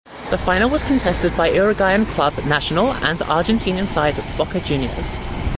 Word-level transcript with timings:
The 0.31 0.37
final 0.39 0.67
was 0.67 0.83
contested 0.83 1.37
by 1.37 1.51
Uruguayan 1.51 2.07
club 2.07 2.33
Nacional 2.47 2.91
and 2.91 3.21
Argentine 3.21 3.85
side 3.85 4.17
Boca 4.35 4.59
Juniors. 4.59 5.15